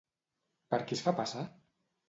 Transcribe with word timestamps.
Per 0.73 0.79
qui 0.87 0.99
es 0.99 1.05
fa 1.09 1.15
passar? 1.21 1.47